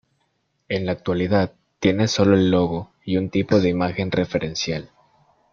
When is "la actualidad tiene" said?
0.87-2.07